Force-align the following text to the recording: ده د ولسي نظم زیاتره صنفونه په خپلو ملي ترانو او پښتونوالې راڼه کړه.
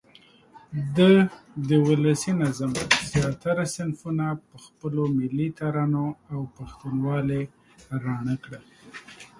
ده 0.95 1.11
د 1.69 1.69
ولسي 1.87 2.31
نظم 2.41 2.71
زیاتره 3.11 3.63
صنفونه 3.75 4.25
په 4.47 4.55
خپلو 4.65 5.03
ملي 5.17 5.47
ترانو 5.59 6.05
او 6.31 6.39
پښتونوالې 6.57 7.41
راڼه 8.05 8.35
کړه. 8.43 8.59